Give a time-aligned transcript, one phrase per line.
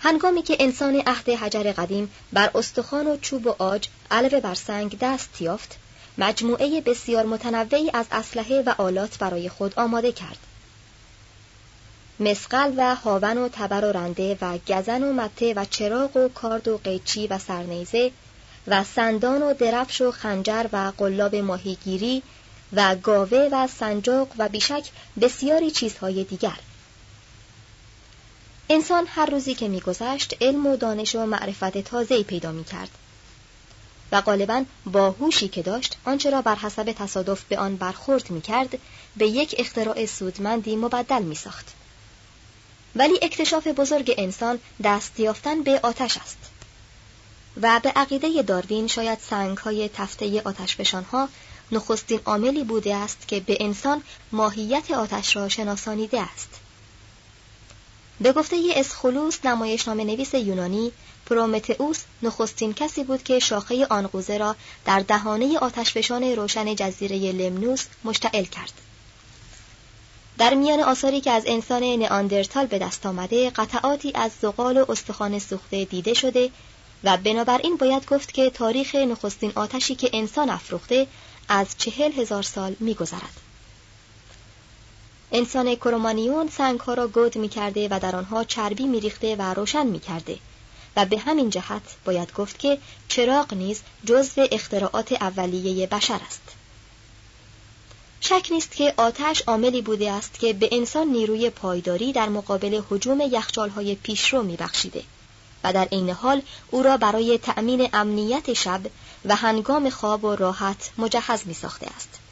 [0.00, 4.98] هنگامی که انسان عهد حجر قدیم بر استخوان و چوب و آج علاوه بر سنگ
[4.98, 5.78] دست یافت
[6.18, 10.38] مجموعه بسیار متنوعی از اسلحه و آلات برای خود آماده کرد.
[12.20, 16.68] مسقل و هاون و تبر و رنده و گزن و مته و چراغ و کارد
[16.68, 18.10] و قیچی و سرنیزه
[18.66, 22.22] و سندان و درفش و خنجر و قلاب ماهیگیری
[22.72, 26.58] و گاوه و سنجاق و بیشک بسیاری چیزهای دیگر.
[28.70, 32.90] انسان هر روزی که میگذشت علم و دانش و معرفت تازه‌ای پیدا می‌کرد.
[34.12, 38.78] و غالبا با هوشی که داشت آنچه را بر حسب تصادف به آن برخورد می‌کرد
[39.16, 41.66] به یک اختراع سودمندی مبدل میساخت.
[42.96, 46.38] ولی اکتشاف بزرگ انسان دست یافتن به آتش است.
[47.62, 51.28] و به عقیده داروین شاید سنگ های تفته آتشفشانها
[51.72, 56.48] نخستین عاملی بوده است که به انسان ماهیت آتش را شناسانیده است.
[58.20, 60.92] به گفته اسخلوس نمایشنامه نویس یونانی
[61.26, 68.44] پرومتئوس نخستین کسی بود که شاخه آنقوزه را در دهانه آتشفشان روشن جزیره لمنوس مشتعل
[68.44, 68.72] کرد
[70.38, 75.38] در میان آثاری که از انسان نئاندرتال به دست آمده قطعاتی از زغال و استخوان
[75.38, 76.50] سوخته دیده شده
[77.04, 81.06] و بنابراین باید گفت که تاریخ نخستین آتشی که انسان افروخته
[81.48, 83.47] از چهل هزار سال میگذرد.
[85.32, 89.54] انسان کرومانیون سنگ ها را گود می کرده و در آنها چربی می ریخته و
[89.54, 90.38] روشن می کرده
[90.96, 92.78] و به همین جهت باید گفت که
[93.08, 96.42] چراغ نیز جزو اختراعات اولیه بشر است.
[98.20, 103.20] شک نیست که آتش عاملی بوده است که به انسان نیروی پایداری در مقابل حجوم
[103.20, 105.02] یخچالهای پیشرو میبخشیده
[105.64, 108.80] و در عین حال او را برای تأمین امنیت شب
[109.24, 112.27] و هنگام خواب و راحت مجهز می ساخته است.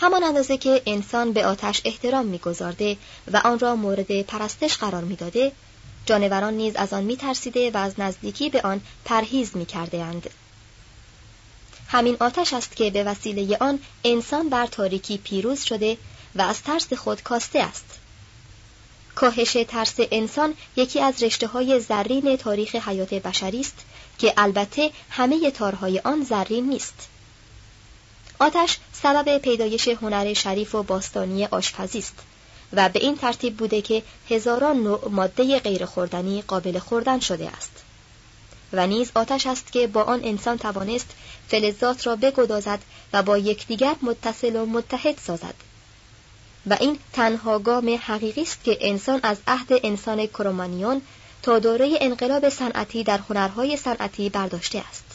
[0.00, 2.96] همان اندازه که انسان به آتش احترام میگذارده
[3.32, 5.52] و آن را مورد پرستش قرار می‌داده
[6.06, 10.30] جانوران نیز از آن میترسیده و از نزدیکی به آن پرهیز می‌کرده اند.
[11.88, 15.96] همین آتش است که به وسیله آن انسان بر تاریکی پیروز شده
[16.34, 17.84] و از ترس خود کاسته است.
[19.14, 23.76] کاهش ترس انسان یکی از رشته های زرین تاریخ حیات بشری است
[24.18, 27.08] که البته همه تارهای آن زرین نیست.
[28.38, 32.14] آتش سبب پیدایش هنر شریف و باستانی آشپزی است
[32.72, 37.72] و به این ترتیب بوده که هزاران نوع ماده غیر خوردنی قابل خوردن شده است.
[38.72, 41.10] و نیز آتش است که با آن انسان توانست
[41.48, 42.78] فلزات را بگدازد
[43.12, 45.54] و با یکدیگر متصل و متحد سازد.
[46.66, 51.02] و این تنها گام حقیقی است که انسان از عهد انسان کرومانیون
[51.42, 55.07] تا دوره انقلاب صنعتی در هنرهای صنعتی برداشته است.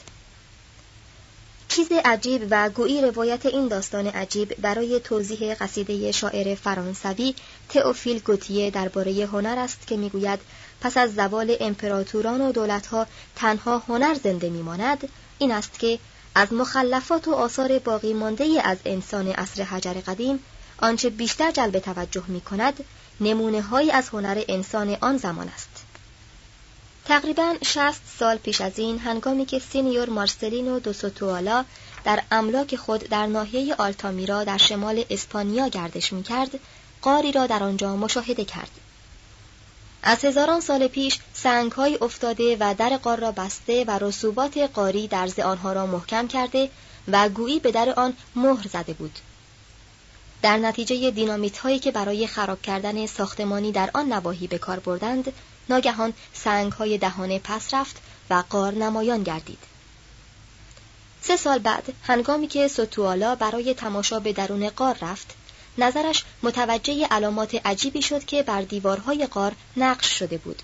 [1.75, 7.35] چیز عجیب و گویی روایت این داستان عجیب برای توضیح قصیده شاعر فرانسوی
[7.69, 10.39] تئوفیل گوتیه درباره هنر است که می‌گوید
[10.81, 15.09] پس از زوال امپراتوران و دولتها تنها هنر زنده میماند
[15.39, 15.99] این است که
[16.35, 20.39] از مخلفات و آثار باقی مانده از انسان عصر حجر قدیم
[20.77, 22.83] آنچه بیشتر جلب توجه می کند
[23.91, 25.82] از هنر انسان آن زمان است.
[27.05, 31.65] تقریبا 60 سال پیش از این هنگامی که سینیور مارسلینو دو سوتوالا
[32.03, 36.59] در املاک خود در ناحیه آلتامیرا در شمال اسپانیا گردش می‌کرد
[37.01, 38.71] قاری را در آنجا مشاهده کرد.
[40.03, 45.39] از هزاران سال پیش سنگهای افتاده و در قار را بسته و رسوبات قاری درز
[45.39, 46.69] آنها را محکم کرده
[47.11, 49.19] و گویی به در آن مهر زده بود.
[50.41, 55.33] در نتیجه دینامیت هایی که برای خراب کردن ساختمانی در آن نواحی به کار بردند
[55.69, 57.95] ناگهان سنگ های دهانه پس رفت
[58.29, 59.59] و قار نمایان گردید.
[61.21, 65.35] سه سال بعد هنگامی که سوتوالا برای تماشا به درون قار رفت
[65.77, 70.61] نظرش متوجه علامات عجیبی شد که بر دیوارهای قار نقش شده بود.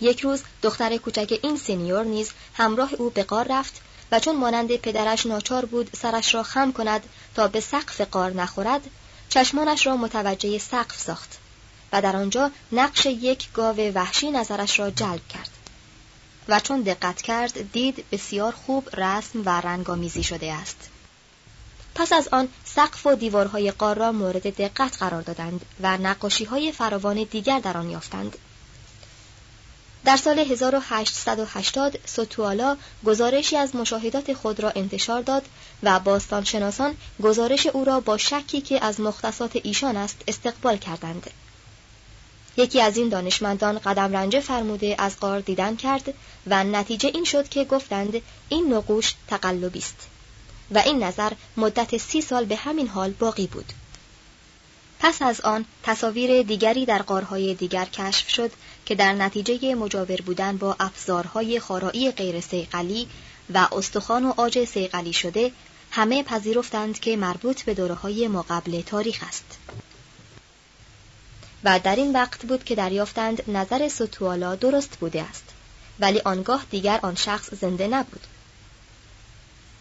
[0.00, 3.80] یک روز دختر کوچک این سینیور نیز همراه او به قار رفت
[4.12, 7.02] و چون مانند پدرش ناچار بود سرش را خم کند
[7.34, 8.80] تا به سقف قار نخورد
[9.28, 11.38] چشمانش را متوجه سقف ساخت.
[11.92, 15.50] و در آنجا نقش یک گاو وحشی نظرش را جلب کرد.
[16.48, 20.88] و چون دقت کرد دید بسیار خوب رسم و رنگامیزی شده است.
[21.94, 26.72] پس از آن سقف و دیوارهای قار را مورد دقت قرار دادند و نقاشی های
[26.72, 28.36] فراوان دیگر در آن یافتند.
[30.04, 35.44] در سال 1880 سوتوالا گزارشی از مشاهدات خود را انتشار داد
[35.82, 41.30] و باستانشناسان گزارش او را با شکی که از مختصات ایشان است استقبال کردند.
[42.56, 46.14] یکی از این دانشمندان قدم رنجه فرموده از قار دیدن کرد
[46.46, 50.08] و نتیجه این شد که گفتند این نقوش تقلبی است
[50.70, 53.72] و این نظر مدت سی سال به همین حال باقی بود.
[55.00, 58.50] پس از آن تصاویر دیگری در قارهای دیگر کشف شد
[58.86, 63.08] که در نتیجه مجاور بودن با افزارهای خارایی غیر سیقلی
[63.54, 65.52] و استخوان و آج سیقلی شده
[65.90, 69.58] همه پذیرفتند که مربوط به دوره های مقبل تاریخ است.
[71.64, 75.44] و در این وقت بود که دریافتند نظر سوتوالا درست بوده است
[76.00, 78.20] ولی آنگاه دیگر آن شخص زنده نبود.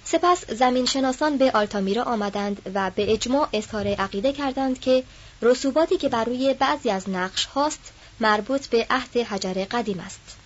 [0.06, 5.04] سپس زمین شناسان به آلتامیرا آمدند و به اجماع اظهار عقیده کردند که
[5.42, 10.38] رسوباتی که بر روی بعضی از نقش هاست مربوط به عهد حجر قدیم است.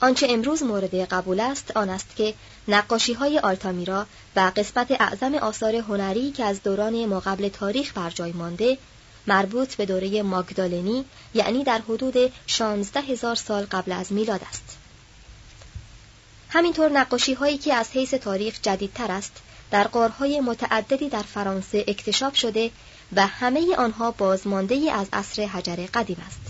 [0.00, 2.34] آنچه امروز مورد قبول است آن است که
[2.68, 4.06] نقاشی های آلتامیرا
[4.36, 8.78] و قسمت اعظم آثار هنری که از دوران مقابل تاریخ بر جای مانده
[9.28, 11.04] مربوط به دوره ماگدالنی
[11.34, 14.76] یعنی در حدود 16 هزار سال قبل از میلاد است.
[16.48, 19.32] همینطور نقاشی هایی که از حیث تاریخ جدیدتر است
[19.70, 22.70] در قارهای متعددی در فرانسه اکتشاف شده
[23.12, 26.40] و همه آنها بازمانده از عصر حجر قدیم است.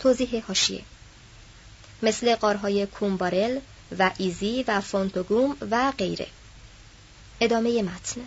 [0.00, 0.82] توضیح هاشیه
[2.02, 3.58] مثل قارهای کومبارل
[3.98, 6.26] و ایزی و فونتوگوم و غیره.
[7.40, 8.20] ادامه متن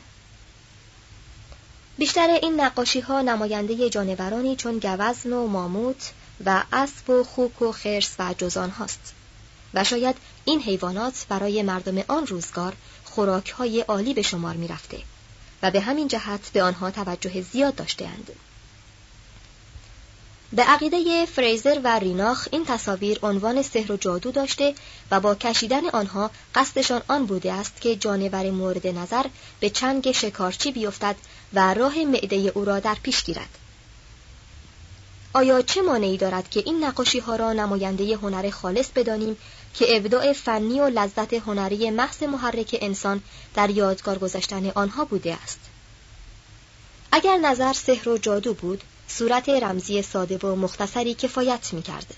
[1.97, 6.11] بیشتر این نقاشی ها نماینده جانورانی چون گوزن و ماموت
[6.45, 9.13] و اسب و خوک و خرس و جزان هاست.
[9.73, 10.15] و شاید
[10.45, 14.97] این حیوانات برای مردم آن روزگار خوراک های عالی به شمار می رفته
[15.63, 18.31] و به همین جهت به آنها توجه زیاد داشتهاند.
[20.53, 24.75] به عقیده فریزر و ریناخ این تصاویر عنوان سحر و جادو داشته
[25.11, 29.25] و با کشیدن آنها قصدشان آن بوده است که جانور مورد نظر
[29.59, 31.15] به چنگ شکارچی بیفتد
[31.53, 33.49] و راه معده او را در پیش گیرد.
[35.33, 39.37] آیا چه مانعی دارد که این نقاشی ها را نماینده هنر خالص بدانیم
[39.73, 43.21] که ابداع فنی و لذت هنری محض محرک انسان
[43.53, 45.59] در یادگار گذاشتن آنها بوده است
[47.11, 52.13] اگر نظر سحر و جادو بود صورت رمزی ساده و مختصری کفایت می کرد.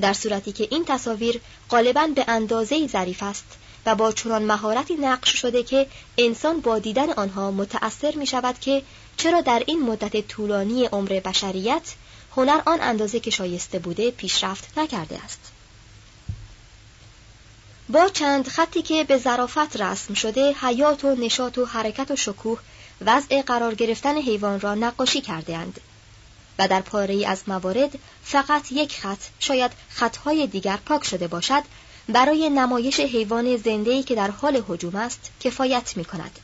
[0.00, 3.44] در صورتی که این تصاویر غالبا به اندازه ظریف است
[3.86, 5.86] و با چنان مهارتی نقش شده که
[6.18, 8.82] انسان با دیدن آنها متأثر می شود که
[9.16, 11.94] چرا در این مدت طولانی عمر بشریت
[12.36, 15.40] هنر آن اندازه که شایسته بوده پیشرفت نکرده است.
[17.88, 22.58] با چند خطی که به ظرافت رسم شده حیات و نشاط و حرکت و شکوه
[23.00, 25.80] وضع قرار گرفتن حیوان را نقاشی کرده اند.
[26.60, 31.62] و در پاره از موارد فقط یک خط شاید خطهای دیگر پاک شده باشد
[32.08, 36.38] برای نمایش حیوان زنده‌ای که در حال هجوم است کفایت می کند.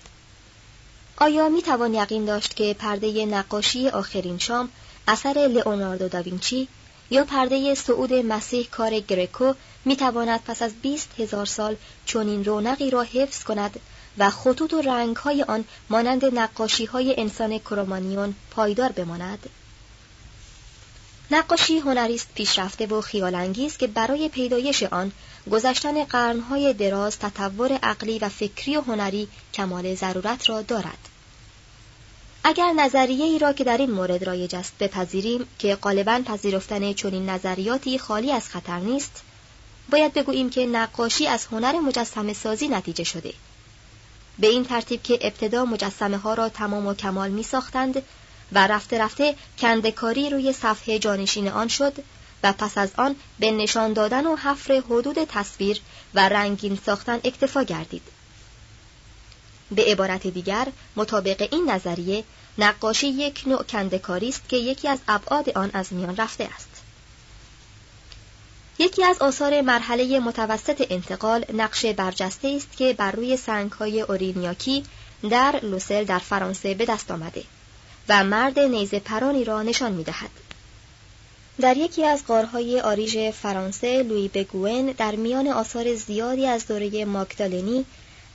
[1.17, 4.69] آیا می توان یقین داشت که پرده نقاشی آخرین شام
[5.09, 6.69] اثر لئوناردو داوینچی
[7.11, 9.53] یا پرده سعود مسیح کار گرکو
[9.85, 13.81] می تواند پس از بیست هزار سال چنین رونقی را حفظ کند
[14.19, 19.49] و خطوط و رنگ های آن مانند نقاشی های انسان کرومانیون پایدار بماند؟
[21.31, 25.13] نقاشی هنریست پیشرفته و خیالانگیز که برای پیدایش آن
[25.51, 31.09] گذشتن قرنهای دراز تطور عقلی و فکری و هنری کمال ضرورت را دارد.
[32.45, 37.31] اگر نظریه ای را که در این مورد رایج است بپذیریم که غالبا پذیرفتن چنین
[37.31, 39.23] نظریاتی خالی از خطر نیست
[39.91, 43.33] باید بگوییم که نقاشی از هنر مجسمه سازی نتیجه شده
[44.39, 48.03] به این ترتیب که ابتدا مجسمه ها را تمام و کمال می ساختند
[48.53, 51.93] و رفته رفته کندکاری روی صفحه جانشین آن شد
[52.43, 55.81] و پس از آن به نشان دادن و حفر حدود تصویر
[56.15, 58.03] و رنگین ساختن اکتفا گردید.
[59.71, 62.25] به عبارت دیگر مطابق این نظریه
[62.59, 66.69] نقاشی یک نوع کندکاری است که یکی از ابعاد آن از میان رفته است.
[68.79, 74.85] یکی از آثار مرحله متوسط انتقال نقش برجسته است که بر روی سنگهای اورینیاکی
[75.31, 77.45] در لوسل در فرانسه به دست آمده
[78.09, 80.31] و مرد نیزه پرانی را نشان می دهد.
[81.61, 87.85] در یکی از قارهای آریژ فرانسه لوی بگوئن در میان آثار زیادی از دوره ماگدالنی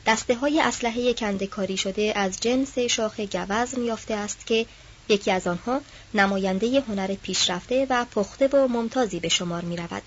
[0.06, 4.66] دسته های اسلحه کندکاری شده از جنس شاخ گوزن یافته است که
[5.10, 5.82] یکی از آنها
[6.13, 10.04] نماینده هنر پیشرفته و پخته و ممتازی به شمار می رود.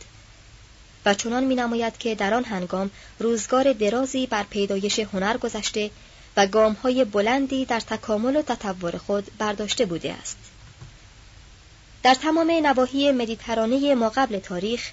[1.07, 5.91] و چنان می نماید که در آن هنگام روزگار درازی بر پیدایش هنر گذشته
[6.37, 10.37] و گام های بلندی در تکامل و تطور خود برداشته بوده است.
[12.03, 14.91] در تمام نواحی مدیترانه ما قبل تاریخ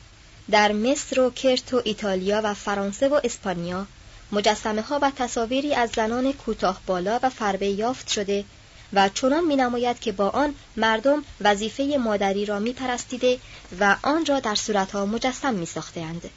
[0.52, 3.88] در مصر و کرت و ایتالیا و فرانسه و اسپانیا
[4.32, 8.46] مجسمه ها و تصاویری از زنان کوتاه بالا و فربه یافت شده
[8.94, 13.40] و چنان می نماید که با آن مردم وظیفه مادری را می پرستیده
[13.80, 16.30] و آن را در صورتها مجسم می اند.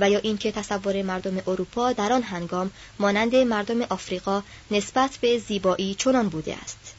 [0.00, 5.94] و یا اینکه تصور مردم اروپا در آن هنگام مانند مردم آفریقا نسبت به زیبایی
[5.94, 6.94] چنان بوده است.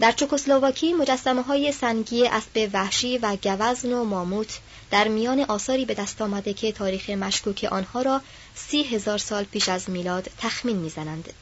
[0.00, 4.58] در چکسلواکی مجسمه های سنگی اسب وحشی و گوزن و ماموت
[4.90, 8.20] در میان آثاری به دست آمده که تاریخ مشکوک آنها را
[8.54, 11.32] سی هزار سال پیش از میلاد تخمین می‌زنند.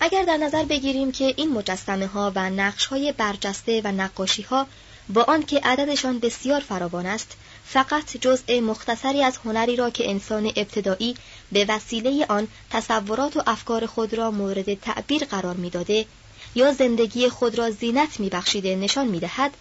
[0.00, 4.66] اگر در نظر بگیریم که این مجسمه ها و نقش های برجسته و نقاشی ها
[5.08, 11.16] با آنکه عددشان بسیار فراوان است فقط جزء مختصری از هنری را که انسان ابتدایی
[11.52, 16.06] به وسیله آن تصورات و افکار خود را مورد تعبیر قرار می‌داده
[16.54, 19.54] یا زندگی خود را زینت میبخشیده نشان می‌دهد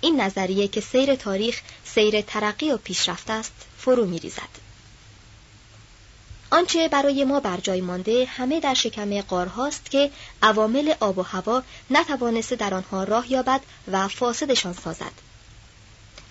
[0.00, 4.65] این نظریه که سیر تاریخ سیر ترقی و پیشرفت است فرو میریزد.
[6.56, 10.10] آنچه برای ما بر جای مانده همه در شکم قارهاست که
[10.42, 13.60] عوامل آب و هوا نتوانسته در آنها راه یابد
[13.92, 15.12] و فاسدشان سازد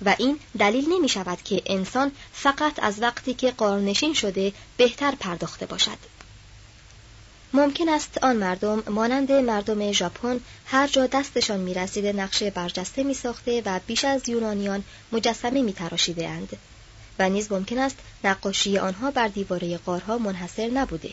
[0.05, 5.65] و این دلیل نمی شود که انسان فقط از وقتی که قارنشین شده بهتر پرداخته
[5.65, 5.97] باشد
[7.53, 13.61] ممکن است آن مردم مانند مردم ژاپن هر جا دستشان می‌رسیده نقشه برجسته می ساخته
[13.65, 16.57] و بیش از یونانیان مجسمه می تراشیده اند.
[17.19, 21.11] و نیز ممکن است نقاشی آنها بر دیواره قارها منحصر نبوده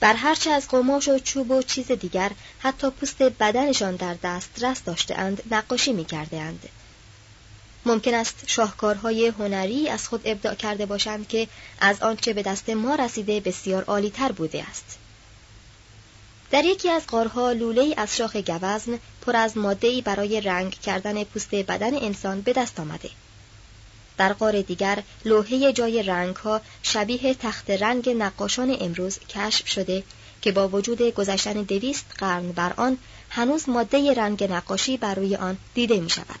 [0.00, 5.42] بر هرچه از قماش و چوب و چیز دیگر حتی پوست بدنشان در دسترس داشتهاند
[5.50, 6.68] نقاشی می کرده اند.
[7.86, 11.48] ممکن است شاهکارهای هنری از خود ابداع کرده باشند که
[11.80, 14.98] از آنچه به دست ما رسیده بسیار عالیتر بوده است.
[16.50, 21.54] در یکی از قارها لوله از شاخ گوزن پر از ماده‌ای برای رنگ کردن پوست
[21.54, 23.10] بدن انسان به دست آمده.
[24.20, 30.02] در قار دیگر لوحه جای رنگ ها شبیه تخت رنگ نقاشان امروز کشف شده
[30.42, 32.98] که با وجود گذشتن دویست قرن بر آن
[33.30, 36.40] هنوز ماده رنگ نقاشی بر روی آن دیده می شود.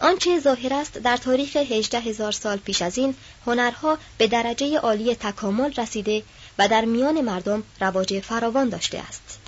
[0.00, 3.14] آنچه ظاهر است در تاریخ هجده هزار سال پیش از این
[3.46, 6.22] هنرها به درجه عالی تکامل رسیده
[6.58, 9.39] و در میان مردم رواج فراوان داشته است.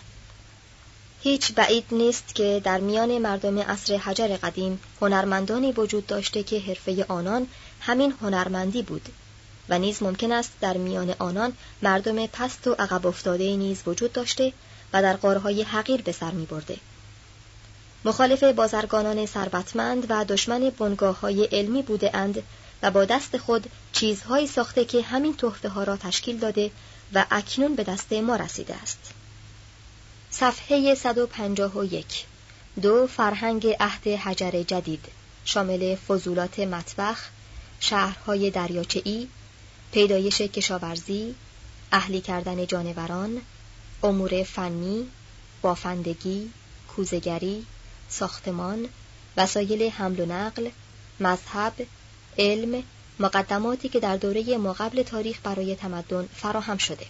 [1.22, 7.04] هیچ بعید نیست که در میان مردم عصر حجر قدیم هنرمندانی وجود داشته که حرفه
[7.08, 7.46] آنان
[7.80, 9.08] همین هنرمندی بود
[9.68, 11.52] و نیز ممکن است در میان آنان
[11.82, 14.52] مردم پست و عقب افتاده نیز وجود داشته
[14.92, 16.76] و در قارهای حقیر به سر می برده.
[18.04, 22.42] مخالف بازرگانان ثروتمند و دشمن بنگاه های علمی بوده اند
[22.82, 26.70] و با دست خود چیزهایی ساخته که همین تحفه ها را تشکیل داده
[27.14, 29.12] و اکنون به دست ما رسیده است.
[30.34, 32.24] صفحه 151
[32.82, 35.04] دو فرهنگ عهد حجر جدید
[35.44, 37.28] شامل فضولات مطبخ
[37.80, 39.28] شهرهای دریاچه‌ای
[39.92, 41.34] پیدایش کشاورزی
[41.92, 43.40] اهلی کردن جانوران
[44.02, 45.06] امور فنی
[45.62, 46.50] بافندگی
[46.96, 47.66] کوزگری
[48.08, 48.88] ساختمان
[49.36, 50.70] وسایل حمل و نقل
[51.20, 51.72] مذهب
[52.38, 52.82] علم
[53.18, 57.06] مقدماتی که در دوره ماقبل تاریخ برای تمدن فراهم شده.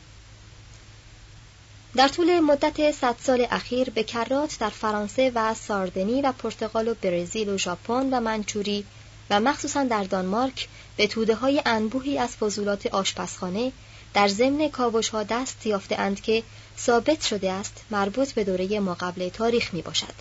[1.97, 6.95] در طول مدت صد سال اخیر به کرات در فرانسه و ساردنی و پرتغال و
[6.95, 8.85] برزیل و ژاپن و منچوری
[9.31, 13.73] و مخصوصا در دانمارک به توده های انبوهی از فضولات آشپزخانه
[14.15, 16.43] در ضمن کاوش ها دست یافته اند که
[16.79, 20.15] ثابت شده است مربوط به دوره ماقبل تاریخ می باشد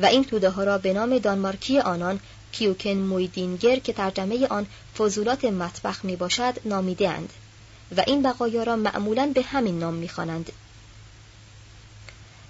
[0.00, 2.20] و این توده ها را به نام دانمارکی آنان
[2.52, 4.66] کیوکن مویدینگر که ترجمه آن
[4.98, 7.32] فضولات مطبخ می باشد نامیده اند
[7.96, 10.52] و این بقایا را معمولا به همین نام می خوانند.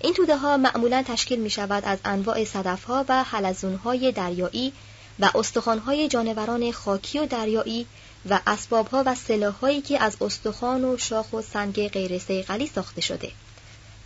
[0.01, 4.73] این توده ها معمولا تشکیل می شود از انواع صدف ها و حلزون های دریایی
[5.19, 7.87] و استخوان های جانوران خاکی و دریایی
[8.29, 12.67] و اسباب ها و سلاح هایی که از استخوان و شاخ و سنگ غیر سیقلی
[12.67, 13.31] ساخته شده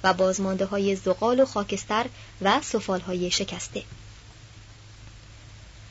[0.05, 2.07] و بازمانده های زغال و خاکستر
[2.43, 3.83] و سفال های شکسته.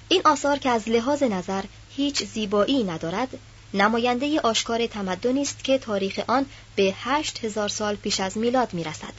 [0.09, 1.63] این آثار که از لحاظ نظر
[1.95, 3.29] هیچ زیبایی ندارد
[3.75, 8.83] نماینده آشکار تمدنی است که تاریخ آن به هشت هزار سال پیش از میلاد می
[8.83, 9.13] رسد.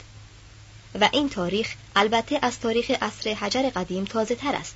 [1.01, 4.75] و این تاریخ البته از تاریخ عصر حجر قدیم تازه تر است.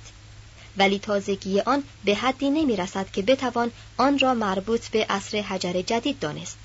[0.76, 5.82] ولی تازگی آن به حدی نمی رسد که بتوان آن را مربوط به عصر حجر
[5.82, 6.58] جدید دانست.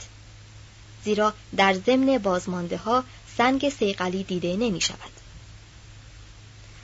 [1.03, 3.03] زیرا در ضمن بازمانده ها
[3.37, 5.11] سنگ سیقلی دیده نمی شود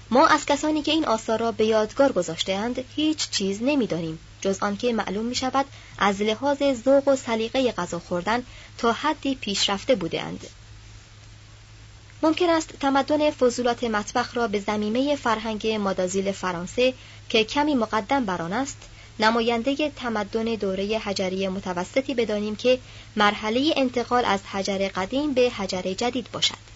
[0.10, 4.20] ما از کسانی که این آثار را به یادگار گذاشتهاند هیچ چیز نمی‌دانیم.
[4.44, 5.66] جز آنکه معلوم می شود
[5.98, 8.44] از لحاظ ذوق و سلیقه غذا خوردن
[8.78, 10.48] تا حدی پیشرفته بودهاند.
[12.24, 16.94] ممکن است تمدن فضولات مطبخ را به زمینه فرهنگ مادازیل فرانسه
[17.30, 18.78] که کمی مقدم بر آن است
[19.20, 22.80] نماینده تمدن دوره حجری متوسطی بدانیم که
[23.16, 26.73] مرحله انتقال از حجر قدیم به حجر جدید باشد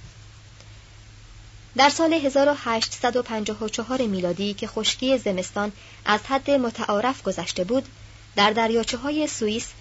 [1.78, 5.72] در سال 1854 میلادی که خشکی زمستان
[6.06, 7.84] از حد متعارف گذشته بود
[8.36, 9.74] در دریاچه های سوئیس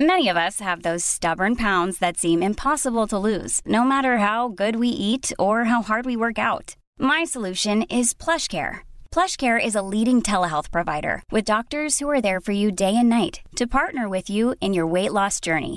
[0.00, 4.40] Many of us have those stubborn pounds that seem impossible to lose, no matter how
[4.62, 6.66] good we eat or how hard we work out.
[6.98, 8.74] My solution is PlushCare.
[9.14, 13.10] PlushCare is a leading telehealth provider with doctors who are there for you day and
[13.20, 15.76] night to partner with you in your weight loss journey.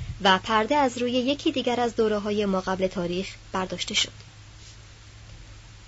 [0.23, 4.11] و پرده از روی یکی دیگر از دوره های ماقبل تاریخ برداشته شد.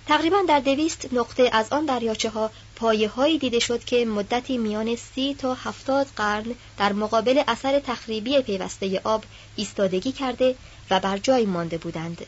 [0.06, 4.96] تقریبا در دویست نقطه از آن دریاچه ها پایه هایی دیده شد که مدتی میان
[4.96, 9.24] سی تا هفتاد قرن در مقابل اثر تخریبی پیوسته آب
[9.56, 10.54] ایستادگی کرده
[10.90, 12.26] و بر جای مانده بودند.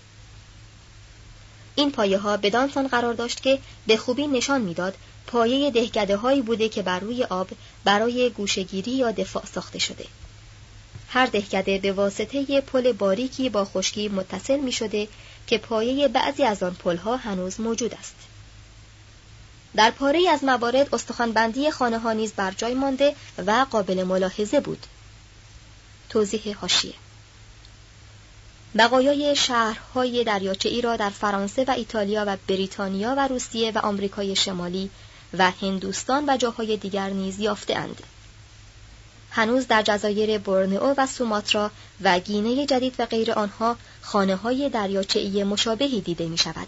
[1.75, 4.95] این پایه ها بدانسان قرار داشت که به خوبی نشان می‌داد
[5.27, 7.49] پایه دهگده هایی بوده که بر روی آب
[7.85, 10.05] برای گوشگیری یا دفاع ساخته شده.
[11.09, 15.09] هر دهکده به واسطه پل باریکی با خشکی متصل می شده
[15.47, 18.15] که پایه بعضی از آن پلها هنوز موجود است.
[19.77, 23.15] در پاره از موارد استخوانبندی خانه ها نیز بر جای مانده
[23.47, 24.87] و قابل ملاحظه بود.
[26.09, 26.95] توضیح هاشیه
[28.79, 34.37] بقایای شهرهای دریاچه ای را در فرانسه و ایتالیا و بریتانیا و روسیه و آمریکای
[34.37, 34.91] شمالی
[35.39, 38.03] و هندوستان و جاهای دیگر نیز یافته اند.
[39.37, 41.71] هنوز در جزایر برنئو و سوماترا
[42.03, 46.67] و گینه جدید و غیر آنها خانه های دریاچه‌ای مشابهی دیده می شود.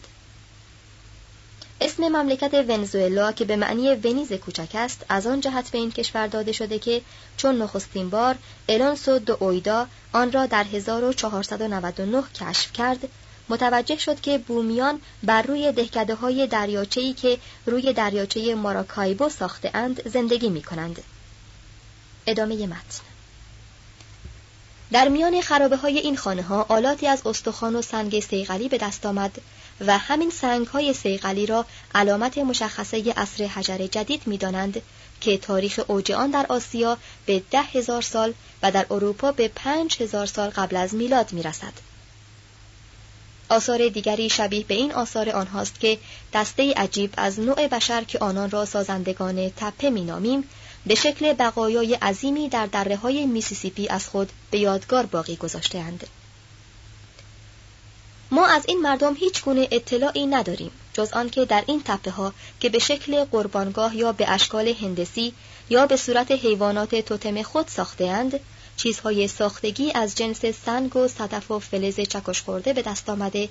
[1.81, 6.27] اسم مملکت ونزوئلا که به معنی ونیز کوچک است از آن جهت به این کشور
[6.27, 7.01] داده شده که
[7.37, 8.37] چون نخستین بار
[8.69, 13.09] الونسو دو اویدا آن را در 1499 کشف کرد
[13.49, 20.09] متوجه شد که بومیان بر روی دهکده های دریاچه‌ای که روی دریاچه ماراکایبو ساخته اند
[20.09, 21.03] زندگی می کنند.
[22.29, 23.01] ادامه متن
[24.93, 29.07] در میان خرابه های این خانه ها آلاتی از استخوان و سنگ سیغلی به دست
[29.07, 29.41] آمد
[29.81, 34.83] و همین سنگ های سیغلی را علامت مشخصه اصر حجر جدید می دانند
[35.21, 40.03] که تاریخ اوج آن در آسیا به ده هزار سال و در اروپا به پنج
[40.03, 41.73] هزار سال قبل از میلاد می رسد.
[43.49, 45.99] آثار دیگری شبیه به این آثار آنهاست که
[46.33, 50.49] دسته عجیب از نوع بشر که آنان را سازندگان تپه می نامیم
[50.89, 56.07] به شکل بقایای عظیمی در دره های میسیسیپی از خود به یادگار باقی گذاشتهاند.
[58.31, 62.69] ما از این مردم هیچ گونه اطلاعی نداریم جز آنکه در این تپه ها که
[62.69, 65.33] به شکل قربانگاه یا به اشکال هندسی
[65.71, 68.41] یا به صورت حیوانات توتم خود ساختهاند
[68.77, 73.49] چیزهای ساختگی از جنس سنگ و صدف و فلز چکش خورده به دست آمده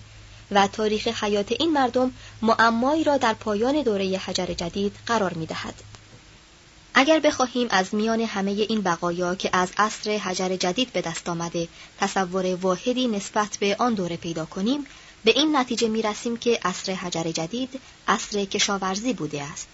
[0.51, 5.96] و تاریخ حیات این مردم معمایی را در پایان دوره حجر جدید قرار می دهد.
[6.99, 11.67] اگر بخواهیم از میان همه این بقایا که از عصر حجر جدید به دست آمده
[11.99, 14.85] تصور واحدی نسبت به آن دوره پیدا کنیم
[15.23, 19.67] به این نتیجه می رسیم که عصر حجر جدید عصر کشاورزی بوده است.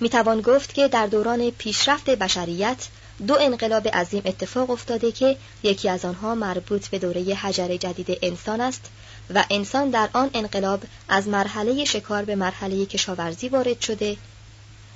[0.00, 2.88] می توان گفت که در دوران پیشرفت بشریت
[3.26, 8.60] دو انقلاب عظیم اتفاق افتاده که یکی از آنها مربوط به دوره حجر جدید انسان
[8.60, 8.90] است
[9.34, 14.16] و انسان در آن انقلاب از مرحله شکار به مرحله کشاورزی وارد شده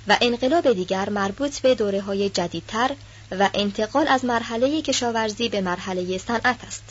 [0.07, 2.91] و انقلاب دیگر مربوط به دوره های جدیدتر
[3.31, 6.83] و انتقال از مرحله کشاورزی به مرحله صنعت است.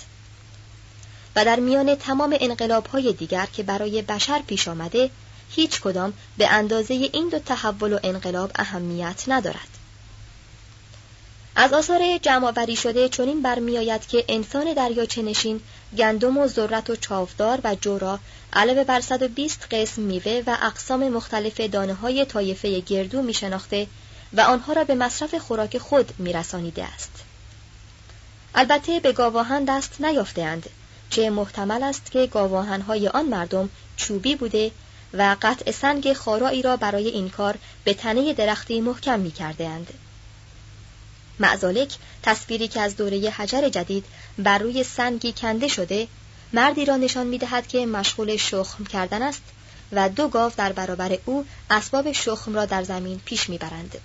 [1.36, 5.10] و در میان تمام انقلاب های دیگر که برای بشر پیش آمده
[5.50, 9.75] هیچ کدام به اندازه این دو تحول و انقلاب اهمیت ندارد.
[11.58, 15.60] از آثار جمعآوری شده چنین برمیآید که انسان دریاچه نشین
[15.98, 18.18] گندم و ذرت و چاودار و جورا
[18.52, 23.86] علاوه بر 120 قسم میوه و اقسام مختلف دانه های طایفه گردو می شناخته
[24.32, 27.10] و آنها را به مصرف خوراک خود می رسانیده است.
[28.54, 30.70] البته به گاواهن دست نیافتهاند
[31.10, 34.70] چه محتمل است که گاواهن های آن مردم چوبی بوده
[35.14, 39.70] و قطع سنگ خارایی را برای این کار به تنه درختی محکم می کرده.
[41.40, 44.04] معزالک تصویری که از دوره حجر جدید
[44.38, 46.08] بر روی سنگی کنده شده
[46.52, 49.42] مردی را نشان می دهد که مشغول شخم کردن است
[49.92, 53.98] و دو گاو در برابر او اسباب شخم را در زمین پیش می‌برند.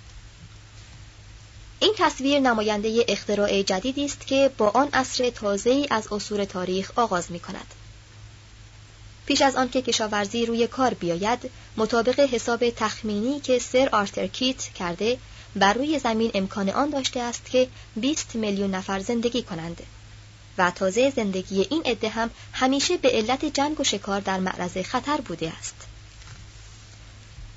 [1.80, 7.32] این تصویر نماینده اختراع جدیدی است که با آن عصر تازه‌ای از اصول تاریخ آغاز
[7.32, 7.74] می کند.
[9.26, 15.18] پیش از آنکه کشاورزی روی کار بیاید مطابق حساب تخمینی که سر آرتر کیت کرده
[15.56, 19.82] بر روی زمین امکان آن داشته است که 20 میلیون نفر زندگی کنند.
[20.58, 25.20] و تازه زندگی این عده هم همیشه به علت جنگ و شکار در معرض خطر
[25.20, 25.74] بوده است.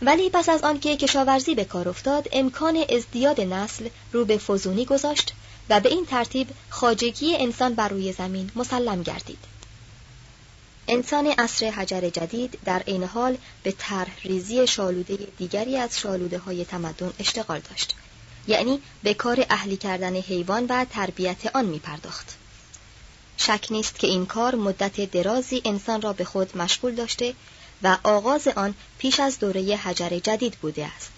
[0.02, 5.34] ولی پس از آنکه کشاورزی به کار افتاد امکان ازدیاد نسل رو به فزونی گذاشت
[5.70, 9.55] و به این ترتیب خاجگی انسان بر روی زمین مسلم گردید.
[10.88, 16.66] انسان عصر حجر جدید در این حال به طرح ریزی شالوده دیگری از شالوده های
[16.66, 17.96] تمدن اشتغال داشت
[18.48, 22.38] یعنی به کار اهلی کردن حیوان و تربیت آن می پرداخت.
[23.38, 27.34] شک نیست که این کار مدت درازی انسان را به خود مشغول داشته
[27.84, 31.12] و آغاز آن پیش از دوره حجر جدید بوده است.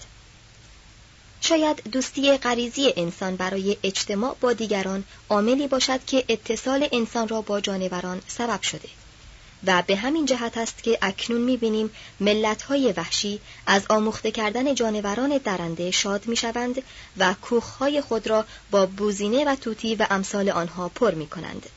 [1.41, 7.62] شاید دوستی غریزی انسان برای اجتماع با دیگران عاملی باشد که اتصال انسان را با
[7.62, 8.89] جانوران سبب شده.
[9.65, 11.89] و به همین جهت است که اکنون می‌بینیم
[12.20, 16.82] ملتهای وحشی از آموخته کردن جانوران درنده شاد می‌شوند
[17.17, 21.70] و کوخهای خود را با بوزینه و توتی و امثال آنها پر می کنند.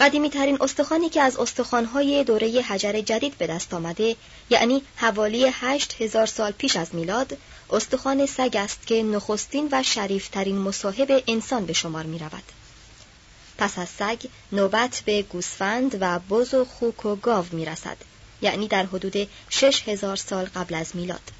[0.00, 4.16] قدیمی ترین استخوانی که از استخوانهای دوره حجر جدید به دست آمده
[4.50, 7.36] یعنی حوالی هشت هزار سال پیش از میلاد
[7.70, 12.63] استخوان سگ است که نخستین و شریفترین مصاحب انسان به شمار می رود.
[13.58, 17.96] پس از سگ نوبت به گوسفند و بز و خوک و گاو می رسد
[18.42, 21.32] یعنی در حدود شش هزار سال قبل از میلاد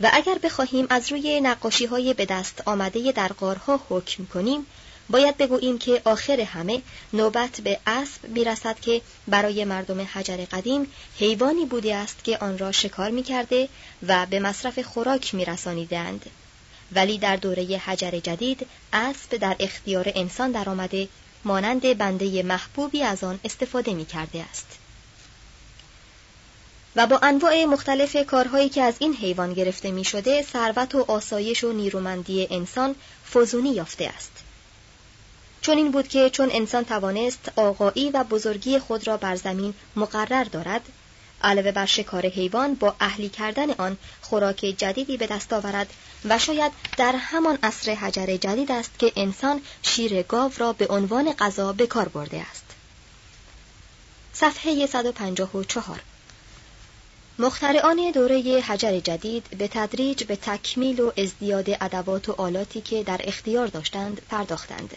[0.00, 4.66] و اگر بخواهیم از روی نقاشی های به دست آمده در غارها حکم کنیم
[5.10, 10.86] باید بگوییم که آخر همه نوبت به اسب می‌رسد که برای مردم حجر قدیم
[11.18, 13.68] حیوانی بوده است که آن را شکار می کرده
[14.06, 16.26] و به مصرف خوراک می رسانیدند.
[16.94, 21.08] ولی در دوره حجر جدید اسب در اختیار انسان درآمده
[21.44, 24.78] مانند بنده محبوبی از آن استفاده می کرده است.
[26.96, 31.64] و با انواع مختلف کارهایی که از این حیوان گرفته می شده ثروت و آسایش
[31.64, 32.94] و نیرومندی انسان
[33.34, 34.32] فزونی یافته است.
[35.60, 40.44] چون این بود که چون انسان توانست آقایی و بزرگی خود را بر زمین مقرر
[40.44, 40.80] دارد
[41.42, 45.92] علاوه بر شکار حیوان با اهلی کردن آن خوراک جدیدی به دست آورد
[46.24, 51.32] و شاید در همان عصر حجر جدید است که انسان شیر گاو را به عنوان
[51.32, 52.64] غذا به کار برده است.
[54.32, 56.00] صفحه 154
[57.38, 63.20] مخترعان دوره حجر جدید به تدریج به تکمیل و ازدیاد ادوات و آلاتی که در
[63.24, 64.96] اختیار داشتند پرداختند.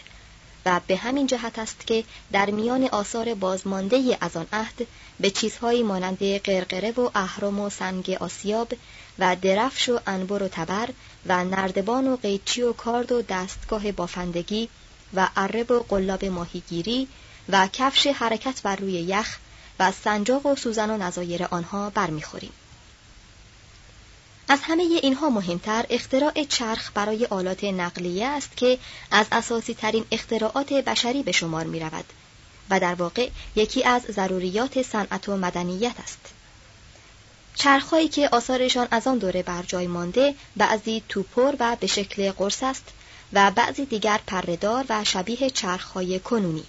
[0.66, 4.86] و به همین جهت است که در میان آثار بازمانده از آن عهد
[5.20, 8.72] به چیزهایی مانند قرقره و اهرم و سنگ آسیاب
[9.18, 10.88] و درفش و انبر و تبر
[11.26, 14.68] و نردبان و قیچی و کارد و دستگاه بافندگی
[15.14, 17.08] و عرب و قلاب ماهیگیری
[17.48, 19.38] و کفش حرکت بر روی یخ
[19.80, 22.52] و سنجاق و سوزن و نظایر آنها برمیخوریم.
[24.48, 28.78] از همه اینها مهمتر اختراع چرخ برای آلات نقلیه است که
[29.10, 32.04] از اساسی ترین اختراعات بشری به شمار می رود
[32.70, 36.18] و در واقع یکی از ضروریات صنعت و مدنیت است.
[37.54, 42.62] چرخهایی که آثارشان از آن دوره بر جای مانده بعضی توپر و به شکل قرص
[42.62, 42.84] است
[43.32, 46.64] و بعضی دیگر پردار و شبیه چرخهای کنونی.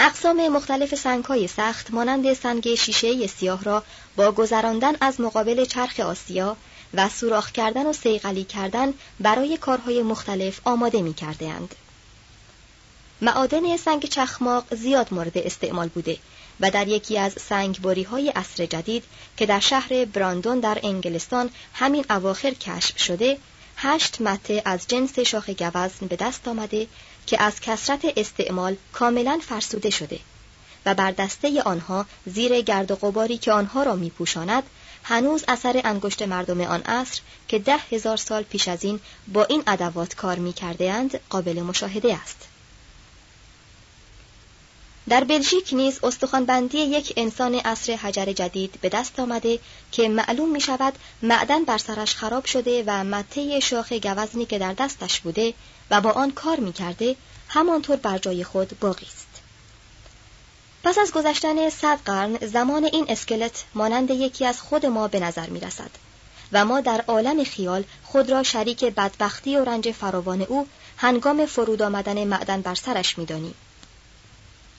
[0.00, 3.82] اقسام مختلف سنگهای سخت مانند سنگ شیشه سیاه را
[4.16, 6.56] با گذراندن از مقابل چرخ آسیا
[6.94, 11.74] و سوراخ کردن و سیغلی کردن برای کارهای مختلف آماده می کرده اند.
[13.20, 16.18] معادن سنگ چخماق زیاد مورد استعمال بوده
[16.60, 19.04] و در یکی از سنگباری های عصر جدید
[19.36, 23.38] که در شهر براندون در انگلستان همین اواخر کشف شده
[23.76, 26.86] هشت مته از جنس شاخ گوزن به دست آمده
[27.26, 30.18] که از کسرت استعمال کاملا فرسوده شده
[30.86, 34.62] و بر دسته آنها زیر گرد و غباری که آنها را میپوشاند
[35.02, 39.00] هنوز اثر انگشت مردم آن عصر که ده هزار سال پیش از این
[39.32, 42.48] با این ادوات کار می اند قابل مشاهده است.
[45.08, 49.58] در بلژیک نیز استخوانبندی یک انسان عصر حجر جدید به دست آمده
[49.92, 54.72] که معلوم می شود معدن بر سرش خراب شده و مته شاخ گوزنی که در
[54.72, 55.54] دستش بوده
[55.90, 57.16] و با آن کار می کرده
[57.48, 59.26] همانطور بر جای خود باقی است.
[60.84, 65.46] پس از گذشتن صد قرن زمان این اسکلت مانند یکی از خود ما به نظر
[65.46, 65.90] می رسد
[66.52, 71.82] و ما در عالم خیال خود را شریک بدبختی و رنج فراوان او هنگام فرود
[71.82, 73.54] آمدن معدن بر سرش می دانیم.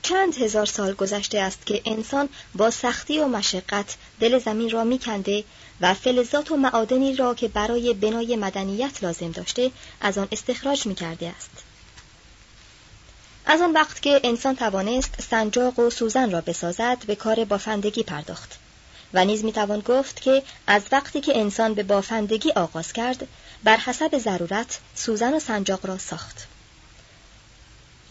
[0.08, 5.44] چند هزار سال گذشته است که انسان با سختی و مشقت دل زمین را میکنده
[5.82, 11.30] و فلزات و معادنی را که برای بنای مدنیت لازم داشته از آن استخراج می‌کرده
[11.30, 11.50] است.
[13.46, 18.60] از آن وقت که انسان توانست سنجاق و سوزن را بسازد به کار بافندگی پرداخت
[19.14, 23.28] و نیز می‌توان گفت که از وقتی که انسان به بافندگی آغاز کرد
[23.64, 26.48] بر حسب ضرورت سوزن و سنجاق را ساخت.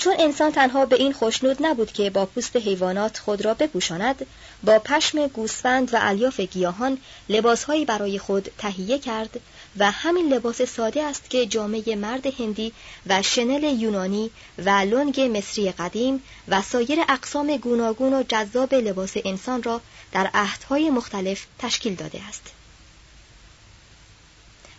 [0.05, 4.27] چون انسان تنها به این خوشنود نبود که با پوست حیوانات خود را بپوشاند
[4.65, 9.41] با پشم گوسفند و الیاف گیاهان لباسهایی برای خود تهیه کرد
[9.79, 12.73] و همین لباس ساده است که جامعه مرد هندی
[13.07, 19.63] و شنل یونانی و لنگ مصری قدیم و سایر اقسام گوناگون و جذاب لباس انسان
[19.63, 19.81] را
[20.13, 22.51] در عهدهای مختلف تشکیل داده است.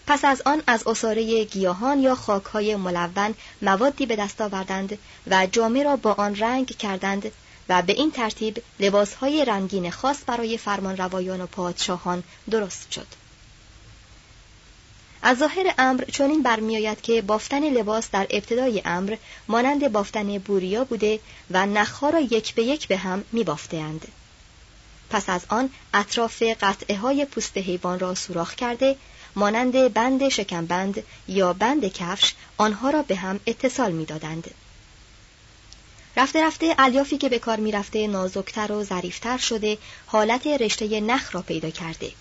[0.08, 5.84] پس از آن از اصاره گیاهان یا خاکهای ملون موادی به دست آوردند و جامعه
[5.84, 7.32] را با آن رنگ کردند
[7.70, 13.08] و به این ترتیب لباسهای رنگین خاص برای فرمان روایان و پادشاهان درست شد.
[15.22, 19.16] از ظاهر امر چنین برمیآید که بافتن لباس در ابتدای امر
[19.48, 21.20] مانند بافتن بوریا بوده
[21.52, 24.08] و نخها را یک به یک به هم می بافتند.
[25.10, 28.96] پس از آن اطراف قطعه های پوست حیوان را سوراخ کرده
[29.36, 34.52] مانند بند شکمبند یا بند کفش آنها را به هم اتصال می‌دادند.
[36.18, 41.42] رفته رفته الیافی که به کار می‌رفته نازکتر و ظریفتر شده حالت رشته نخ را
[41.42, 42.12] پیدا کرده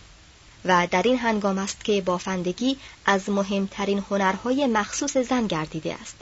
[0.64, 6.16] و در این هنگام است که بافندگی از مهمترین هنرهای مخصوص زن گردیده است.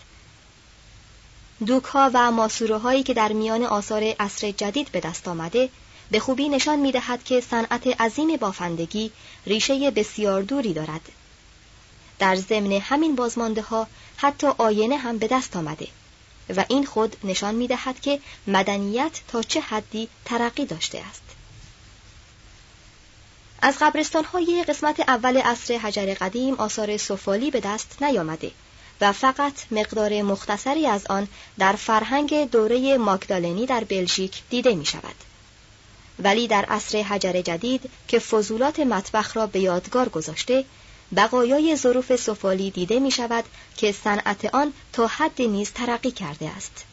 [1.67, 5.69] دوکها و ماسوره هایی که در میان آثار عصر جدید به دست آمده
[6.13, 9.11] به خوبی نشان می دهد که صنعت عظیم بافندگی
[9.47, 11.01] ریشه بسیار دوری دارد.
[12.19, 15.89] در ضمن همین بازمانده ها حتی آینه هم به دست آمده
[16.57, 21.23] و این خود نشان می دهد که مدنیت تا چه حدی ترقی داشته است.
[23.63, 28.51] از قبرستان های قسمت اول عصر حجر قدیم آثار سفالی به دست نیامده
[29.01, 35.32] و فقط مقدار مختصری از آن در فرهنگ دوره ماگدالنی در بلژیک دیده می شود.
[36.19, 40.65] ولی در عصر حجر جدید که فضولات مطبخ را به یادگار گذاشته
[41.17, 43.45] بقایای ظروف سفالی دیده می شود
[43.77, 46.85] که صنعت آن تا حد نیز ترقی کرده است.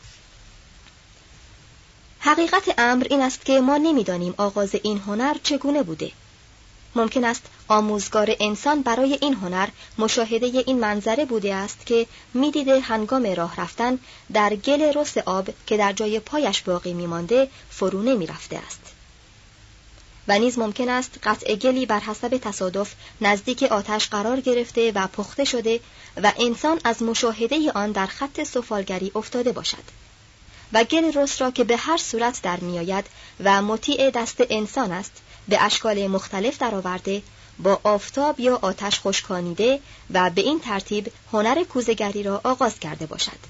[2.20, 6.12] حقیقت امر این است که ما نمی‌دانیم آغاز این هنر چگونه بوده.
[6.96, 13.26] ممکن است آموزگار انسان برای این هنر مشاهده این منظره بوده است که می‌دیده هنگام
[13.26, 14.00] راه رفتن
[14.34, 18.89] در گل رس آب که در جای پایش باقی میمانده فرو نمی‌رفته است.
[20.30, 25.44] و نیز ممکن است قطع گلی بر حسب تصادف نزدیک آتش قرار گرفته و پخته
[25.44, 25.80] شده
[26.24, 29.84] و انسان از مشاهده آن در خط سفالگری افتاده باشد.
[30.74, 33.06] و گل رس را که به هر صورت در میآید
[33.44, 35.12] و مطیع دست انسان است
[35.48, 37.22] به اشکال مختلف درآورده
[37.60, 39.80] با آفتاب یا آتش خشکانیده
[40.14, 43.49] و به این ترتیب هنر کوزگری را آغاز کرده باشد.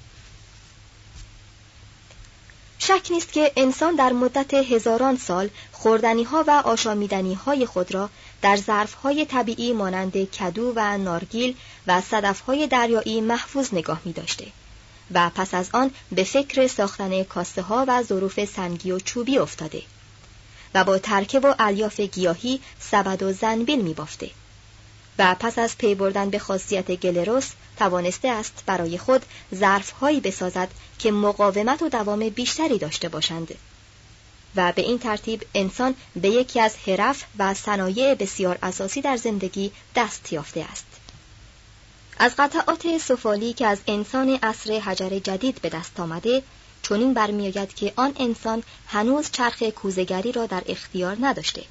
[2.80, 8.10] شک نیست که انسان در مدت هزاران سال خوردنی ها و آشامیدنی های خود را
[8.42, 11.56] در ظرف های طبیعی مانند کدو و نارگیل
[11.88, 14.46] و صدف های دریایی محفوظ نگاه می داشته
[15.14, 19.82] و پس از آن به فکر ساختن کاسه ها و ظروف سنگی و چوبی افتاده
[20.74, 24.30] و با ترکه و الیاف گیاهی سبد و زنبیل می بافته.
[25.20, 31.12] و پس از پی بردن به خاصیت گلروس توانسته است برای خود ظرفهایی بسازد که
[31.12, 33.56] مقاومت و دوام بیشتری داشته باشند.
[34.56, 39.72] و به این ترتیب انسان به یکی از حرف و صنایع بسیار اساسی در زندگی
[39.96, 40.86] دست یافته است.
[42.18, 46.44] از قطعات سفالی که از انسان عصر حجر جدید به دست آمده
[46.84, 51.64] چنین برمیآید که آن انسان هنوز چرخ کوزگری را در اختیار نداشته.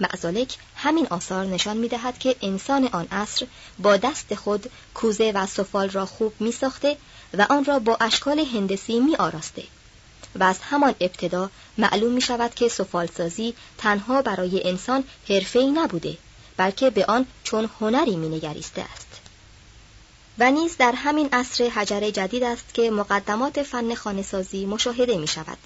[0.00, 3.46] معزالک همین آثار نشان می دهد که انسان آن عصر
[3.78, 6.96] با دست خود کوزه و سفال را خوب می ساخته
[7.34, 9.62] و آن را با اشکال هندسی می آراسته.
[10.34, 16.18] و از همان ابتدا معلوم می شود که سفالسازی تنها برای انسان حرفه‌ای نبوده
[16.56, 19.08] بلکه به آن چون هنری می نگریسته است.
[20.38, 25.58] و نیز در همین عصر حجر جدید است که مقدمات فن خانه‌سازی مشاهده می شود.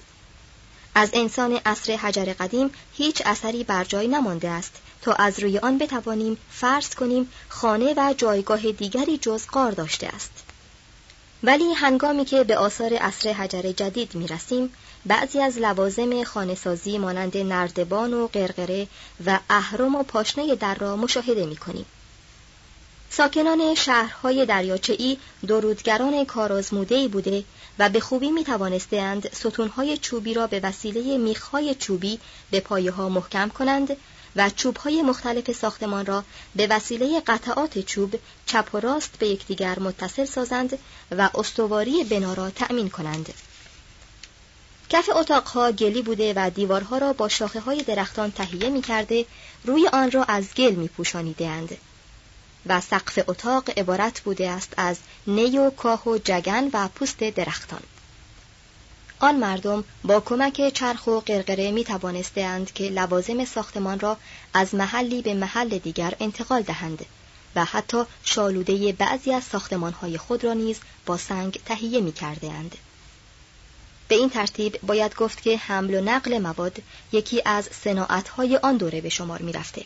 [0.99, 5.77] از انسان عصر حجر قدیم هیچ اثری بر جای نمانده است تا از روی آن
[5.77, 10.31] بتوانیم فرض کنیم خانه و جایگاه دیگری جز قار داشته است
[11.43, 14.73] ولی هنگامی که به آثار عصر حجر جدید می رسیم
[15.05, 18.87] بعضی از لوازم خانهسازی مانند نردبان و قرقره
[19.25, 21.85] و اهرم و پاشنه در را مشاهده می کنیم.
[23.09, 27.43] ساکنان شهرهای دریاچه‌ای درودگران کارآزموده‌ای بوده
[27.79, 32.19] و به خوبی می توانستند ستونهای چوبی را به وسیله میخهای چوبی
[32.51, 33.97] به پایه ها محکم کنند
[34.35, 36.23] و چوبهای مختلف ساختمان را
[36.55, 40.79] به وسیله قطعات چوب چپ و راست به یکدیگر متصل سازند
[41.11, 43.33] و استواری بنا را تأمین کنند.
[44.89, 49.25] کف اتاقها گلی بوده و دیوارها را با شاخه های درختان تهیه می کرده
[49.65, 51.47] روی آن را از گل می پوشانیده
[52.65, 57.81] و سقف اتاق عبارت بوده است از نی و کاه و جگن و پوست درختان
[59.19, 64.17] آن مردم با کمک چرخ و قرقره می توانستند که لوازم ساختمان را
[64.53, 67.05] از محلی به محل دیگر انتقال دهند
[67.55, 72.75] و حتی شالوده بعضی از ساختمانهای خود را نیز با سنگ تهیه می کرده اند.
[74.07, 76.77] به این ترتیب باید گفت که حمل و نقل مواد
[77.11, 79.85] یکی از صناعتهای آن دوره به شمار می رفته.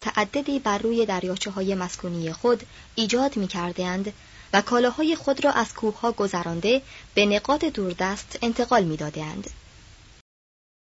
[0.00, 2.62] تعددی بر روی دریاچه های مسکونی خود
[2.94, 4.12] ایجاد می کردند
[4.52, 6.82] و کالاهای خود را از کوه ها گذرانده
[7.14, 9.50] به نقاط دوردست انتقال می دادند.